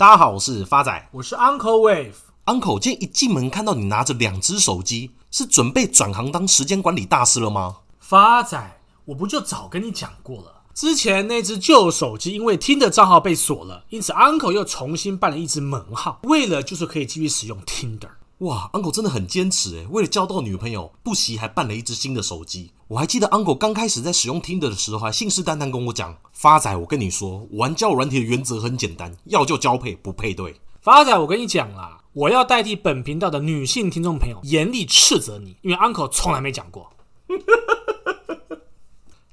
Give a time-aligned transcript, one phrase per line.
[0.00, 2.14] 大家好，我是发仔，我是 Uncle Wave。
[2.46, 7.80] Uncle，今天一进门看到你拿着两只手机，是准备转行当时间管理大师了吗？
[7.98, 18.08] 发仔，我不就早跟你讲过了，之前那只旧手机因为 Tinder 账号被锁了，因此 Uncle 又重新办了一只门号，为了就是可以继续使用 Tinder。
[18.40, 22.72] 哇，Uncle 真的很坚持诶，为了交到女朋友，不惜还办了一只新的手机。
[22.88, 36.90] 我还记得 Uncle 刚开始在使用 Tinder 的时候，还信誓旦旦跟我讲：“发仔，我跟你说，玩交友软体的原则很简单，要就交配，不配对。”发仔，我跟你讲啦，我要代替本频道的女性听众朋友严厉斥责你，因为 Uncle 从来没讲过。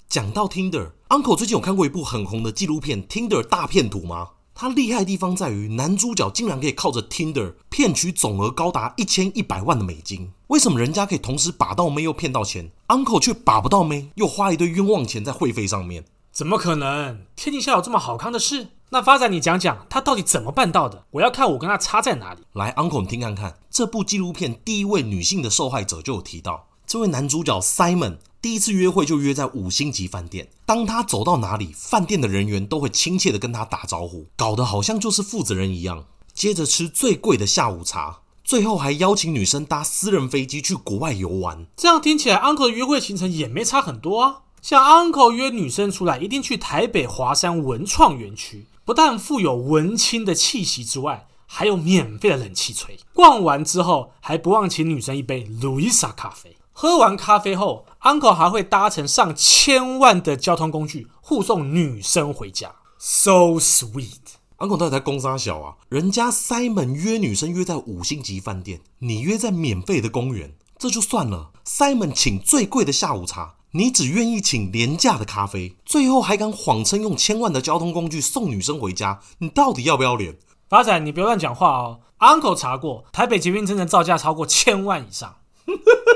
[0.09, 4.31] 讲到 Tinder，Uncle 最近有看过一部很红的纪录片《Tinder 大骗徒》吗？
[4.59, 10.31] 他厉害的地方在于，男主角竟然可以靠着 Tinder 骗取总额高达一千一百万的美金。
[10.47, 16.05] 为什么人家可以同时把到妹又骗到钱，Uncle 却把不到妹，又花一堆冤枉钱在会费上面？
[16.31, 17.19] 怎么可能？
[17.35, 18.69] 天底下有这么好康的事？
[18.89, 21.05] 那发展你讲讲，他到底怎么办到的？
[21.11, 22.41] 我要看我跟他差在哪里。
[22.53, 26.65] 来，Uncle 你听看看，这部纪录片第一位女性的受害者就有提到。
[26.87, 36.05] 这位男主角 Simon 第一次约会就约在五星级饭店，当他走到哪里，饭店的人员都会亲切地跟他打招呼，搞得好像就是负责人一样。
[36.33, 41.65] 接着吃最贵的下午茶，最后还邀请女生搭私人飞机去国外游玩。
[41.75, 44.41] 这样听起来，Uncle 的约会行程也没差很多啊。
[44.61, 52.99] 像 Uncle 约女生出来，一定去台北华山文创园区，不但富有文青的气息之外，还有免费的冷气吹。
[53.13, 56.55] 逛完之后，还不忘请女生一杯 Louisa 咖啡。
[56.79, 64.35] 喝完咖啡后，Uncle 还会搭乘上千万的交通工具护送女生回家，so sweet。
[64.59, 65.77] Uncle 到底在攻三小啊？
[65.89, 71.49] 人家 Simon 约女生约在五星级饭店，你约在免费的公园，这就算了。
[71.65, 80.37] Simon 请最贵的下午茶，你只愿意请廉价的咖啡，最后还敢谎称用千万的交通工具送女生回家，你到底要不要脸？
[80.69, 82.01] 发仔，你不要乱讲话哦。
[82.19, 85.37] Uncle 查过，台北捷运真的造价超过千万以上。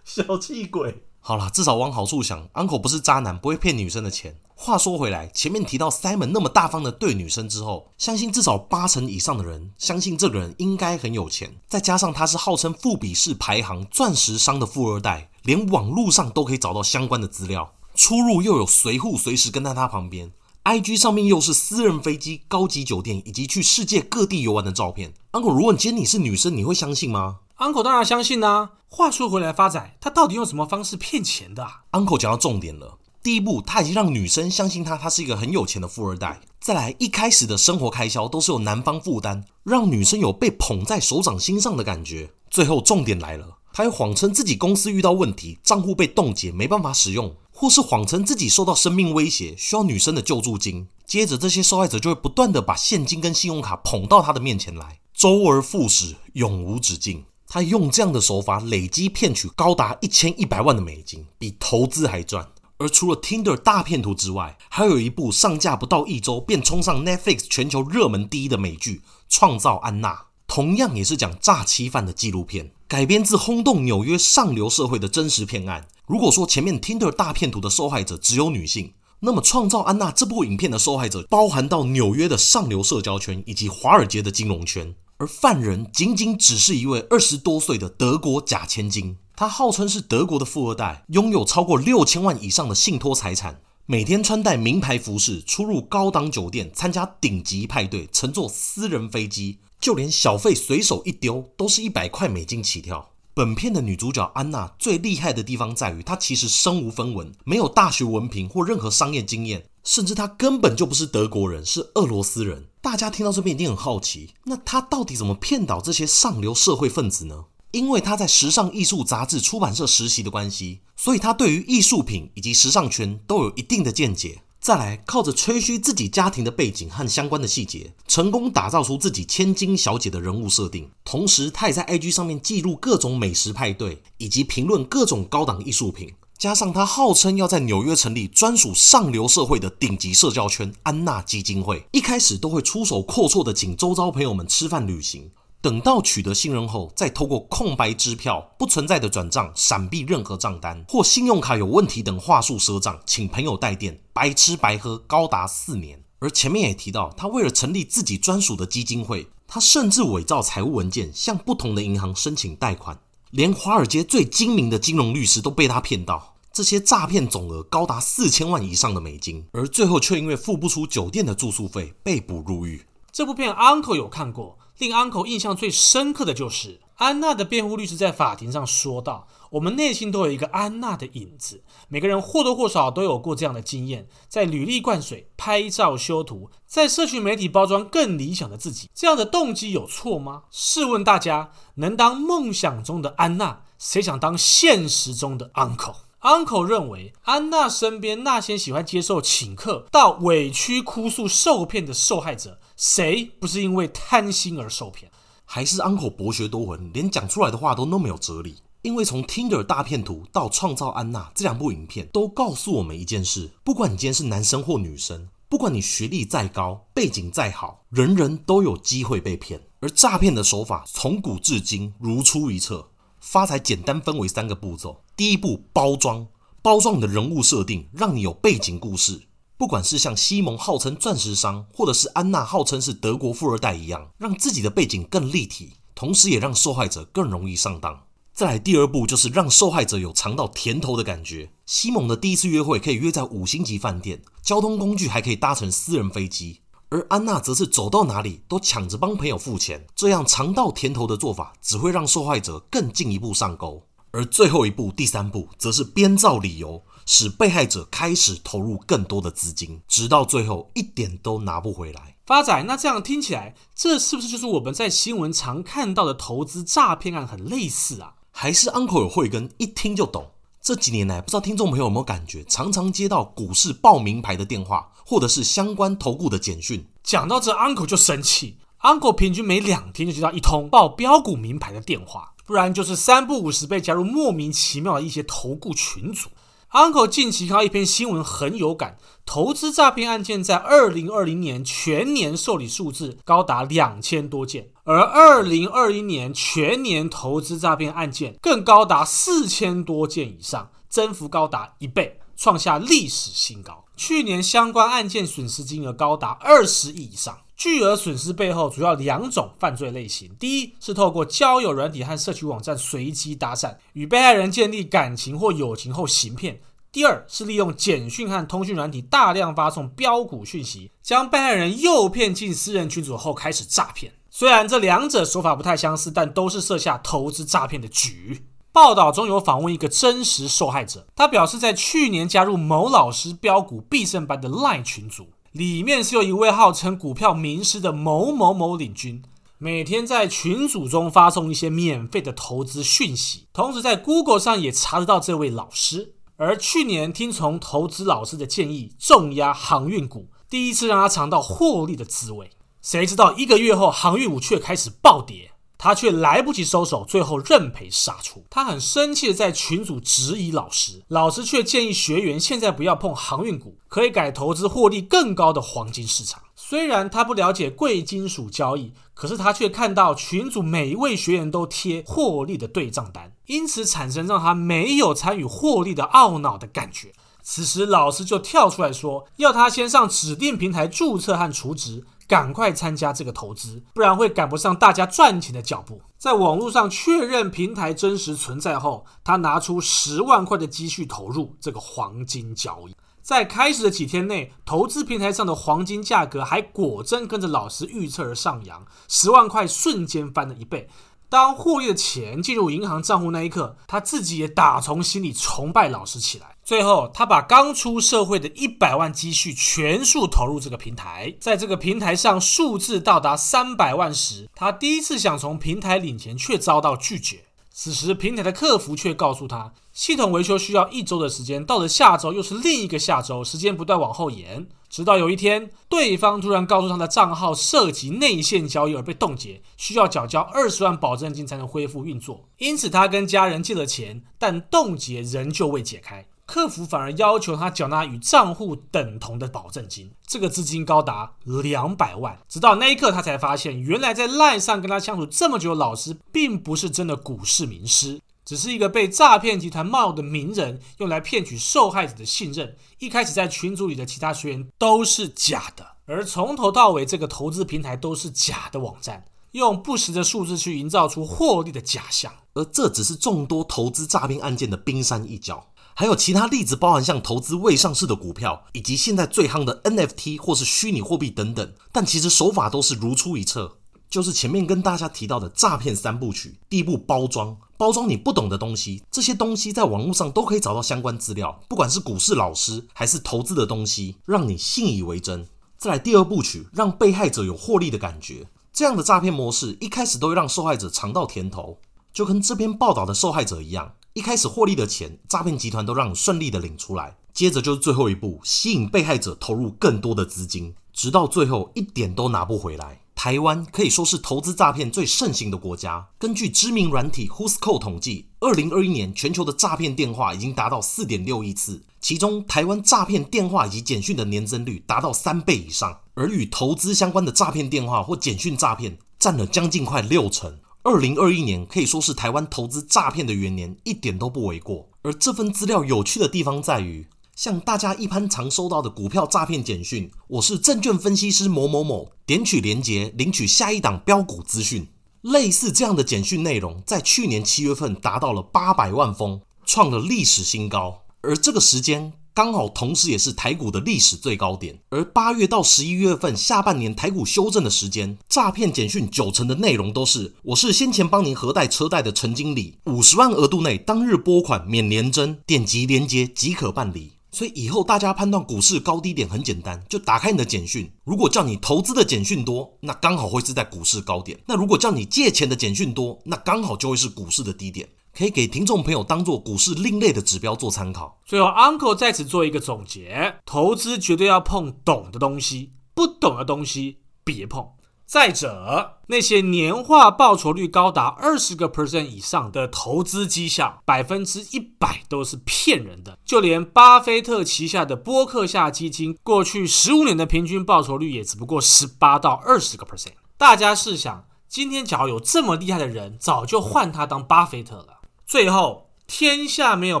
[0.12, 4.34] 小气鬼，好啦，至少往好处想，Uncle 不是渣男，不会骗女生的钱。
[4.56, 11.54] 话说回来，前面提到 Simon 那么大方的对女生之后，相信至少八成以上的人相信这个人应该很有钱。
[11.68, 20.32] 再加上他是号称富比士排行钻石商的富二代，连网络上都可以找到相关的资料，出入又有随护随时跟在他旁边
[20.64, 25.14] ，IG 上面又是私人飞机、高级酒店以及去世界各地游玩的照片。
[25.30, 28.72] Uncle，如果今天你是女生，你会相信吗？Uncle 当然相信啊。
[28.88, 32.98] 话说回来，发仔他到底用什么方式骗钱的啊？Uncle 讲到重点了。
[33.22, 36.40] 第一步，他已经让女生相信他，他是一个很有钱的富二代。
[36.58, 42.32] 再来，一开始的生活开销都是由男方负担，让女生有被捧在手掌心上的感觉。
[42.50, 50.88] 最后，重点来了，他又谎称自己公司遇到问题，账户被冻结，没办法使用，或是谎称自己受到生命威胁，需要女生的救助金。
[51.06, 54.98] 接着，这些受害者就会不断的把现金跟信用卡捧到他的面前来。
[55.12, 57.24] 周而复始，永无止境。
[57.52, 62.48] 他用这样的手法累积骗取高达一千一百万的美金，比投资还赚。
[62.78, 70.14] 而除了 Tinder 大骗图之外，还有一部上架不到一周便冲上 Netflix 全球热门第一的美剧《创造安娜》，
[70.46, 75.88] 同样也是讲诈欺犯的纪录片，改编自轰动纽约上流社会的真实骗案。
[76.06, 89.18] 如果说前面 Tinder 大骗图的受害者只有女性，那么，《创造安娜》这部影片的受害者包含到纽约的上流社交圈以及华尔街的金融圈，而犯人仅仅只是一位二十多岁的德国假千金。
[89.36, 103.10] 他号称是德国的富二代，拥有超过六千万以上的信托财产，每天穿戴名牌服饰，出入高档酒店，参加顶级派对，乘坐私人飞机，就连小费随手一丢都是一百块美金起跳。
[103.34, 112.66] 本片的女主角安娜最厉害的地方在于，她其实身无分文，没有大学文凭或任何商业经验，甚至他根本就不是德国人，是俄罗斯人。
[112.82, 117.44] 大家听到这边一定很好奇，那他到底怎么骗倒这些上流社会分子呢？
[117.72, 124.42] 因为他在时尚艺术杂志出版社实习的关系，所以他对于艺术品以及时尚圈都有一定的见解。
[124.60, 130.90] 再来，靠着吹嘘自己家庭的背景和相关的细节，成功打造出自己千金小姐的人物设定。
[131.02, 136.12] 同时，他也在 IG 上面记录各种美食派对，以及评论各种高档艺术品。
[136.40, 145.30] 加上他号称要在纽约成立专属上流社会的顶级社交圈——安娜基金会，一开始都会出手阔绰的请周遭朋友们吃饭旅行。
[145.60, 156.02] 等到取得信任后，再透过空白支票、不存在的转账、闪避任何账单或信用卡有问题等话术赊账，请朋友代垫，白吃白喝高达四年。
[156.20, 162.98] 而前面也提到，他为了成立自己专属的基金会，他甚至伪造财务文件，向不同的银行申请贷款，
[163.30, 166.29] 连华尔街最精明的金融律师都被他骗到。
[166.52, 172.84] 这些诈骗总额高达四千万以上的美金，而最后却因为付不出酒店的住宿费被捕入狱。
[173.12, 190.42] 这部片 Uncle 有看过，令 Uncle 印象最深刻的就是安娜的辩护律师在法庭上说道：“我们内心都有一个安娜的影子，每个人或多或少都有过这样的经验，在履历灌水、拍照修图，在社群媒体包装更理想的自己，这样的动机有错吗？
[190.50, 205.10] 试问大家，能当梦想中的安娜，谁想当现实中的 Uncle？” Uncle 认为，安娜身边那些喜欢接受请客到委屈哭诉受骗的受害者，谁不是因为贪心而受骗？
[205.46, 208.56] 还是 Uncle 博学多闻，连讲出来的话都那么有哲理？
[208.82, 219.62] 因为从 Tinder 大骗徒到创造安娜这两部影片，都告诉我们一件事：不管你今天是男生或女生，不管你学历再高、背景再好，人人都有机会被骗。
[219.80, 222.88] 而诈骗的手法从古至今如出一辙。
[223.18, 226.26] 发财简单分为三个步骤：第一步，包装，
[226.62, 229.28] 包装你的人物设定，让你有背景故事。
[229.58, 238.04] 不管是像西蒙号称钻石商，或者是安娜号称是德国富二代一样，让自己的背景更立体，同时也让受害者更容易上当。
[238.32, 241.52] 再来，第二步就是让受害者有尝到甜头的感觉。
[241.66, 246.62] 西蒙的第一次约会可以约在五星级饭店，交通工具还可以搭乘私人飞机。
[246.88, 253.86] 而安娜则是走到哪里都抢着帮朋友付钱，这样尝到甜头的做法只会让受害者更进一步上钩。
[254.12, 262.16] 而最后一步，第三步，则是编造理由，使被害者开始投入更多的资金，直到最后一点都拿不回来。
[262.26, 268.14] 发仔，那这样听起来，这是不是就是我们在新闻常看到的投资诈骗案很类似啊？
[268.30, 270.30] 还是 Uncle 有慧根，一听就懂？
[270.62, 276.86] 这几年来，不知道听众朋友有没有感觉，常常接到股市报名牌的电话，或者是相关投顾的简讯。
[277.02, 278.58] 讲到这，Uncle 就生气。
[278.82, 286.28] Uncle 平均每两天就接到一通报标股名牌的电话，不然就是三不五时被加入莫名其妙的一些投顾群组。
[286.72, 288.96] Uncle 近期看到一篇新闻很有感，
[289.26, 303.84] 投资诈骗案件在二零二零年全年受理数字高达两千多件，而二零二一年全年投资诈骗案件更高达四千多件以上，增幅高达一倍，创下历史新高。
[303.98, 307.38] 去年相关案件损失金额高达二十亿以上。
[307.54, 316.54] 巨额损失背后主要两种犯罪类型：第一是透过交友软体和社区网站随机搭讪，与被害人建立感情或友情后行骗；
[316.90, 324.14] 第二是利用简讯和通讯软体大量发送标股讯息，将被害人诱骗进私人群组后开始诈骗。
[324.30, 328.46] 虽然这两者手法不太相似，但都是设下投资诈骗的局。
[328.72, 335.28] 报道中有访问一个真实受害者，他表示在去年加入某老师标股必胜班的 LINE 群组。
[335.52, 339.20] 里面是由一位号称股票名师的某某某领军，
[339.58, 346.14] 每天在群组中发送一些免费的投资讯息，同时在 Google 上也查得到这位老师。
[346.36, 352.50] 而去年听从投资老师的建议，重压航运股，第一次让他尝到获利的滋味。
[352.80, 355.49] 谁知道一个月后，航运股却开始暴跌。
[355.82, 358.44] 他却来不及收手，最后认赔杀出。
[358.50, 366.42] 他很生气的在群组质疑老师，老师却建议学员现在不要碰航运股，可以改投资获利更高的黄金市场。
[366.54, 377.10] 虽然他不了解贵金属交易，可是他却看到群组每一位学员都贴获利的对账单，因此产生让他没有参与获利的懊恼的感觉。
[377.52, 382.04] 此时老师就跳出来说，要他先上指定平台注册和储值。
[382.28, 386.00] 赶快参加这个投资，不然会赶不上大家赚钱的脚步。
[386.16, 392.94] 在网络上确认平台真实存在后，他拿出十万块的积蓄投入这个黄金交易。
[393.20, 400.88] 在开始的几天内，投资平台上的黄金价格还果真跟着老师预测而上扬，十万块瞬间翻了一倍。
[401.30, 406.56] 当获利的钱进入银行账户那一刻，他自己也打从心里崇拜老师起来。
[406.64, 411.32] 最后，他把刚出社会的一百万积蓄全数投入这个平台。
[411.40, 417.44] 在这个平台上，数字到达三百万时，他第一次想从平台领钱，却遭到拒绝。
[417.72, 424.66] 此时，平台的客服却告诉他，系统维修需要一周的时间，到了下周又是另一个下周，时间不断往后延。
[424.90, 432.48] 直到有一天，对方突然告诉他的账号涉及内线交易而被冻结，需要缴交二十万保证金才能恢复运作。
[432.58, 436.26] 因此，他跟家人借了钱，但冻结仍旧未解开。
[436.44, 442.36] 客服反而要求他缴纳与账户等同的保证金，这个资金高达两百万。
[442.48, 448.20] 直到那一刻，他才发现，原来在赖上跟他相处这么久的老师，并不是真的股市名师。
[448.50, 452.76] 只是一个被诈骗集团冒的名人，用来骗取受害者的信任。
[452.98, 462.32] 一开始在群组里的其他学员都是假的，而从头到尾这个投资平台都是假的网站，用不实的数字去营造出获利的假象。
[462.54, 471.72] 而这只是众多投资诈骗案件的冰山一角，还有其他例子，包含像投资未上市的股票，以及现在最夯的 NFT 或是虚拟货币等等。
[471.92, 473.76] 但其实手法都是如出一辙，
[474.10, 476.58] 就是前面跟大家提到的诈骗三部曲。
[476.68, 485.48] 第一步，包装，包装你不懂的东西，这些东西在网络上都可以找到相关资料，不管是股市老师还是投资的东西，让你信以为真。
[485.78, 488.46] 再来第二部曲，让被害者有获利的感觉。
[488.70, 491.78] 这样的诈骗模式一开始都会让受害者尝到甜头，
[492.12, 493.94] 就跟这篇报道的受害者一样。
[494.12, 497.16] 一开始获利的钱，诈骗集团都让你顺利的领出来。
[497.32, 503.00] 接着就是最后一步，吸引被害者投入更多的资金，直到最后一点都拿不回来。
[503.22, 506.08] 台湾可以说是投资诈骗最盛行的国家。
[506.18, 516.00] 根据知名软体 Whoscall 统计，二零二一年全球的诈骗电话已经达到四点六亿次，其中台湾诈骗电话以及简讯的年增率达到三倍以上。
[516.14, 520.58] 而与投资相关的诈骗电话或简讯诈骗占了将近快六成。
[520.82, 524.88] 二零二一年可以说是台湾投资诈骗的元年，一点都不为过。
[525.02, 534.86] 而这份资料有趣的地方在于，像大家一般常收到的股票诈骗简讯，我是证券分析师某某某，点取连结领取下一档标股资讯，
[535.22, 541.02] 类似这样的简讯内容，在去年七月份达到了八百万封，创了历史新高。
[541.22, 542.12] 而这个时间。
[542.32, 557.14] 刚好同时也是台股的历史最高点，而八月到十一月份下半年台股修正的时间，诈骗简讯九成的内容都是“我是先前帮您核贷车贷的陈经理，五十万额度内当日拨款免联征，点击连接即可办理”。
[557.32, 567.88] 所以以后大家判断股市高低点很简单，就打开你的简讯，如果叫你投资的简讯多，那刚好会是在股市高点；那如果叫你借钱的简讯多，那刚好就会是股市的低点。
[568.12, 571.20] 可以给听众朋友当做股市另类的指标做参考。
[571.24, 577.64] 最后，Uncle 在此做一个总结：投资绝对要碰懂的东西，不懂的东西别碰。
[578.10, 586.18] 再者，那些年化报酬率高达二十个 percent 以上的投资绩效，百分之一百都是骗人的。
[586.24, 593.12] 就连巴菲特旗下的波克夏基金，过去十五年的平均报酬率也只不过十八到二十个 percent。
[593.38, 598.00] 大家试想，今天假如有这么厉害的人，早就换他当巴菲特了。
[598.26, 600.00] 最后，天下没有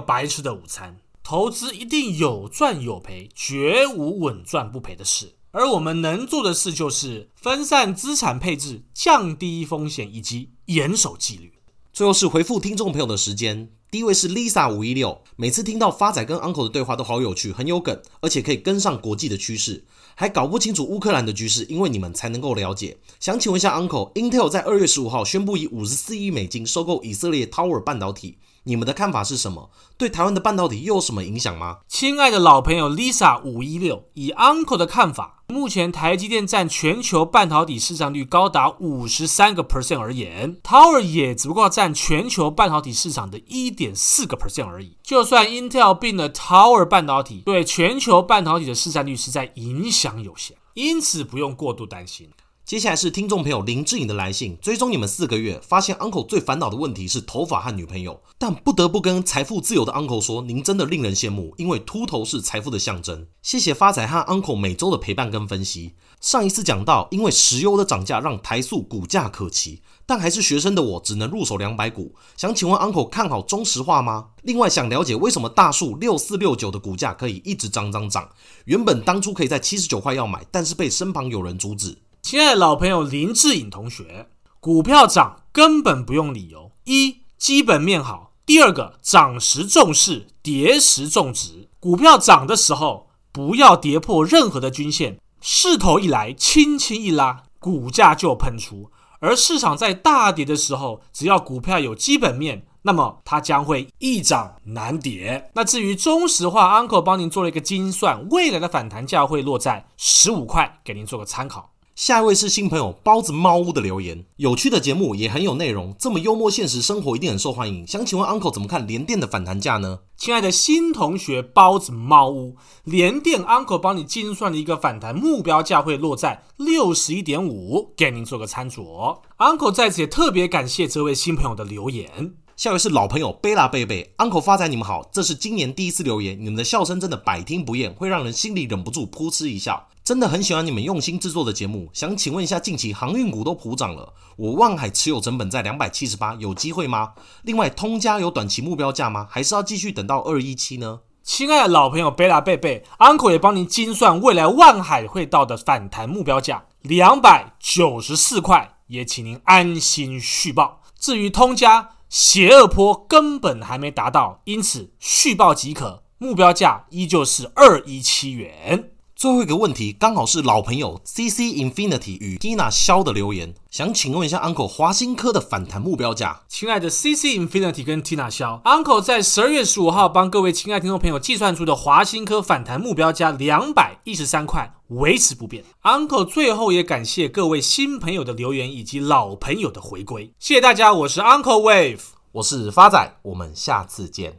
[0.00, 5.36] 白吃的午餐，投资一定有赚有赔，绝无稳赚不赔的事。
[5.52, 11.54] 而我们能做的事就是分散资产配置，降低风险，以及严守纪律。
[11.92, 19.84] 最后是回复听众朋友的时间，第一位是 Lisa 五一六，每次听到发仔跟 Uncle 的对话都好有趣，很有梗，而且可以跟上国际的趋势。
[20.14, 22.98] 还搞不清楚乌克兰的局势，因为你们才能够了解。
[23.18, 29.70] 想请问一下，Uncle，Intel 在二月十五号宣布以五十四亿美金收购以色列 Tower 半导体，你们的看法是什么？
[29.96, 31.78] 对台湾的半导体又有什么影响吗？
[31.88, 44.96] 亲爱的老朋友 Lisa 五一六，以 Uncle 的看法，目前台积电占全球半导体市占率高达五十三个 percent 而言，Tower 也只不过占全球半导体市场的一点四个 percent 而已。
[45.02, 52.30] 就算 Intel 并了 Tower 半导体，对全球半导体的市占率是在影响有限，因此不用过度担心。
[52.70, 63.26] 接下来是听众朋友林志颖的来信，追踪你们四个月，发现 Uncle 最烦恼的问题是头发和女朋友，但不得不跟财富自由的 Uncle 说，您真的令人羡慕，因为秃头是财富的象征。
[63.42, 65.94] 谢谢发财和 Uncle 每周的陪伴跟分析。
[66.20, 72.14] 上一次讲到，因为石油的涨价让台塑股价可期，但还是学生的我只能入手两百股。
[72.36, 74.28] 想请问 Uncle 看好中石化吗？
[74.42, 78.30] 另外想了解为什么大树六四六九的股价可以一直涨涨涨？
[78.66, 81.98] 原本当初可以在七十九块要买，但是被身旁有人阻止。
[82.22, 84.28] 亲爱的老朋友林志颖同学，
[84.60, 91.70] 股票涨根本不用理由：一、基本面好；第二个，涨时重视，跌时重质。
[91.80, 105.50] 股票涨的时候，不要跌破任何的均线，势头一来，轻轻一拉，股价就喷出；而市场在大跌的时候，只要股票有基本面，那么它将会易涨难跌。
[105.54, 111.72] 那至于中石化，Uncle 帮您做了一个精算，未来的反弹价会落在十五块，给您做个参考。
[112.00, 117.86] 下一位是新朋友包子猫屋的留言，有趣的节目也很有内容，这么幽默现实生活一定很受欢迎。
[117.86, 119.98] 想请问 Uncle 怎么看联电的反弹价呢？
[120.16, 129.18] 亲爱的新同学包子猫屋，联电 Uncle 帮你精算了一个反弹目标价会落在六十一点五，给您做个参酌。
[129.36, 132.32] Uncle 在此也特别感谢这位新朋友的留言。
[132.56, 139.88] 下一位是老朋友贝拉贝贝，Uncle 发财你们好，这是今年第一次留言，你们的笑声真的百听不厌，会让人心里忍不住扑哧一笑。
[140.10, 147.12] 真的很喜欢你们用心制作的节目，想请问一下，近期航运股都普涨了，我万海持有成本在两百七十八，有机会吗？
[147.42, 149.28] 另外，通家有短期目标价吗？
[149.30, 151.02] 还是要继续等到二一七呢？
[151.22, 160.82] 亲爱的老朋友贝拉贝贝，Uncle 也帮您精算未来万海会到的反弹目标价两百九十四块，也请您安心续报。
[160.98, 168.90] 至于通家，邪恶坡根本还没达到，因此续报即可，目标价依旧是二一七元。
[169.20, 176.40] 最后一个问题，刚好是老朋友 CC Infinity 与 Tina 萧的留言，想请问一下 Uncle 华新科的反弹目标价。
[176.48, 185.62] 亲爱的 CC Infinity 跟 Tina 萧，Uncle 在十二月十五号帮各位亲爱听众朋友计算出的华新科反弹目标价两百一十三块，维持不变。
[185.82, 192.00] Uncle 最后也感谢各位新朋友的留言以及老朋友的回归，谢谢大家，我是 Uncle Wave，
[192.32, 194.38] 我是发仔，我们下次见。